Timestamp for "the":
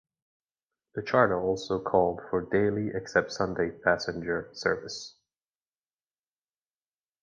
0.95-1.03